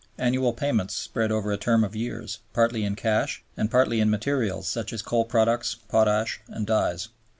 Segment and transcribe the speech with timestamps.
[0.17, 4.67] Annual payments spread over a term of years, partly in cash and partly in materials
[4.67, 7.09] such as coal products, potash, and dyes.